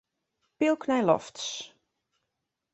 [0.57, 1.47] Pylk nei lofts.